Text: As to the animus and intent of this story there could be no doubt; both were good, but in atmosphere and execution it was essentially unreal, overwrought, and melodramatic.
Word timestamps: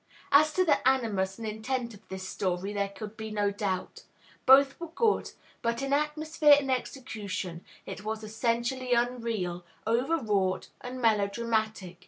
As 0.31 0.51
to 0.53 0.65
the 0.65 0.87
animus 0.89 1.37
and 1.37 1.47
intent 1.47 1.93
of 1.93 2.01
this 2.07 2.27
story 2.27 2.73
there 2.73 2.89
could 2.89 3.15
be 3.15 3.29
no 3.29 3.51
doubt; 3.51 4.01
both 4.47 4.79
were 4.79 4.87
good, 4.87 5.29
but 5.61 5.83
in 5.83 5.93
atmosphere 5.93 6.55
and 6.59 6.71
execution 6.71 7.63
it 7.85 8.03
was 8.03 8.23
essentially 8.23 8.93
unreal, 8.93 9.63
overwrought, 9.85 10.69
and 10.81 10.99
melodramatic. 10.99 11.99